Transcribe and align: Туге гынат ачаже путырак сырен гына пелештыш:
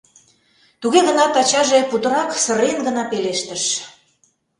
Туге 0.81 0.99
гынат 1.07 1.33
ачаже 1.41 1.79
путырак 1.89 2.29
сырен 2.43 2.77
гына 2.87 3.03
пелештыш: 3.11 3.63